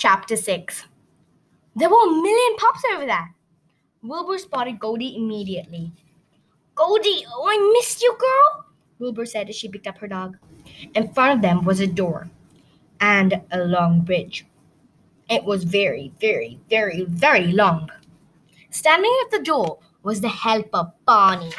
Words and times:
Chapter 0.00 0.34
6 0.34 0.86
There 1.76 1.90
were 1.90 2.04
a 2.08 2.22
million 2.22 2.56
pups 2.56 2.82
over 2.94 3.04
there. 3.04 3.34
Wilbur 4.02 4.38
spotted 4.38 4.80
Goldie 4.80 5.14
immediately. 5.14 5.92
Goldie, 6.74 7.26
oh, 7.28 7.46
I 7.46 7.72
missed 7.74 8.00
you, 8.00 8.16
girl, 8.18 8.64
Wilbur 8.98 9.26
said 9.26 9.50
as 9.50 9.56
she 9.56 9.68
picked 9.68 9.86
up 9.86 9.98
her 9.98 10.08
dog. 10.08 10.38
In 10.94 11.12
front 11.12 11.34
of 11.36 11.42
them 11.42 11.66
was 11.66 11.80
a 11.80 11.86
door 11.86 12.30
and 13.02 13.42
a 13.52 13.58
long 13.58 14.00
bridge. 14.00 14.46
It 15.28 15.44
was 15.44 15.64
very, 15.64 16.14
very, 16.18 16.58
very, 16.70 17.04
very 17.04 17.52
long. 17.52 17.90
Standing 18.70 19.14
at 19.26 19.32
the 19.32 19.44
door 19.44 19.80
was 20.02 20.22
the 20.22 20.30
helper, 20.30 20.94
Barney. 21.04 21.52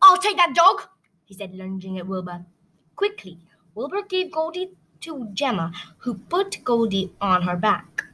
I'll 0.00 0.16
take 0.16 0.38
that 0.38 0.54
dog, 0.54 0.84
he 1.26 1.34
said, 1.34 1.54
lunging 1.54 1.98
at 1.98 2.06
Wilbur. 2.06 2.46
Quickly, 2.96 3.36
Wilbur 3.74 4.04
gave 4.08 4.32
Goldie 4.32 4.70
to 5.02 5.28
Gemma, 5.32 5.72
who 5.98 6.14
put 6.14 6.62
Goldie 6.64 7.12
on 7.20 7.42
her 7.42 7.56
back. 7.56 8.04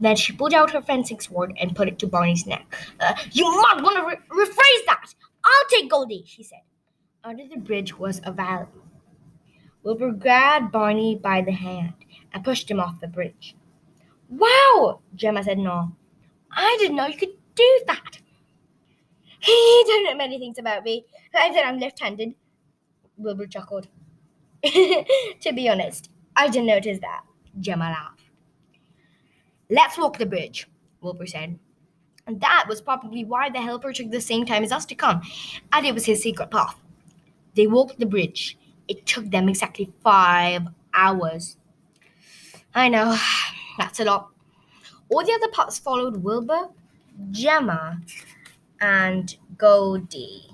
Then 0.00 0.16
she 0.16 0.32
pulled 0.32 0.54
out 0.54 0.72
her 0.72 0.82
fencing 0.82 1.20
sword 1.20 1.52
and 1.60 1.76
put 1.76 1.88
it 1.88 1.98
to 2.00 2.06
Barney's 2.06 2.46
neck. 2.46 2.66
Uh, 2.98 3.14
you 3.30 3.44
might 3.44 3.82
want 3.82 3.96
to 3.96 4.06
re- 4.06 4.46
rephrase 4.46 4.86
that. 4.86 5.14
I'll 5.44 5.68
take 5.70 5.90
Goldie, 5.90 6.24
she 6.26 6.42
said. 6.42 6.62
Under 7.24 7.46
the 7.46 7.56
bridge 7.56 7.98
was 7.98 8.20
a 8.24 8.32
valley. 8.32 8.66
Wilbur 9.84 10.12
grabbed 10.12 10.72
Barney 10.72 11.16
by 11.16 11.40
the 11.40 11.52
hand 11.52 11.94
and 12.32 12.44
pushed 12.44 12.70
him 12.70 12.80
off 12.80 13.00
the 13.00 13.08
bridge. 13.08 13.54
Wow, 14.28 15.00
Gemma 15.14 15.42
said 15.44 15.58
no. 15.58 15.92
I 16.50 16.76
didn't 16.80 16.96
know 16.96 17.06
you 17.06 17.16
could 17.16 17.36
do 17.54 17.80
that. 17.86 18.18
He 19.38 19.84
don't 19.86 20.04
know 20.04 20.14
many 20.14 20.38
things 20.38 20.58
about 20.58 20.84
me. 20.84 21.04
I 21.34 21.52
said 21.52 21.64
I'm 21.64 21.78
left-handed. 21.78 22.34
Wilbur 23.16 23.46
chuckled. 23.46 23.88
to 24.64 25.52
be 25.54 25.68
honest, 25.68 26.10
I 26.36 26.48
didn't 26.48 26.66
notice 26.66 26.98
that. 27.00 27.22
Gemma 27.60 27.84
laughed. 27.84 28.24
Let's 29.70 29.98
walk 29.98 30.18
the 30.18 30.26
bridge, 30.26 30.68
Wilbur 31.00 31.26
said. 31.26 31.58
And 32.26 32.40
that 32.40 32.66
was 32.68 32.80
probably 32.80 33.24
why 33.24 33.50
the 33.50 33.60
helper 33.60 33.92
took 33.92 34.10
the 34.10 34.20
same 34.20 34.46
time 34.46 34.62
as 34.62 34.72
us 34.72 34.86
to 34.86 34.94
come, 34.94 35.22
and 35.72 35.84
it 35.84 35.94
was 35.94 36.04
his 36.04 36.22
secret 36.22 36.50
path. 36.50 36.76
They 37.54 37.66
walked 37.66 37.98
the 37.98 38.06
bridge. 38.06 38.56
It 38.88 39.06
took 39.06 39.30
them 39.30 39.48
exactly 39.48 39.92
five 40.02 40.62
hours. 40.94 41.56
I 42.74 42.88
know, 42.88 43.18
that's 43.78 44.00
a 44.00 44.04
lot. 44.04 44.30
All 45.08 45.24
the 45.24 45.32
other 45.32 45.52
pups 45.52 45.78
followed 45.78 46.22
Wilbur, 46.22 46.68
Gemma, 47.30 48.00
and 48.80 49.36
Goldie. 49.58 50.51